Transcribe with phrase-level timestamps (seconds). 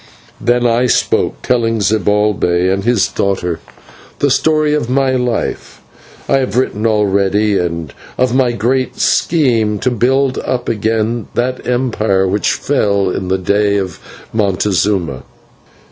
[0.43, 3.59] Then I spoke, telling to Zibalbay and his daughter
[4.17, 5.79] the story of my life,
[6.27, 11.67] whereof I have written already, and of my great scheme to build up again that
[11.67, 13.99] empire which fell in the day of
[14.33, 15.21] Montezuma.